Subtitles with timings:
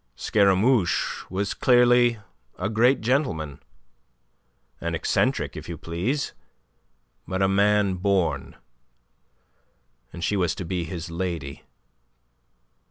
[0.15, 2.17] Scaramouche was clearly
[2.57, 3.61] a great gentleman,
[4.79, 6.33] an eccentric if you please,
[7.27, 8.55] but a man born.
[10.11, 11.65] And she was to be his lady.